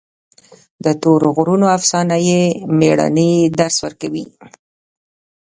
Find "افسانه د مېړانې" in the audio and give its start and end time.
1.77-3.31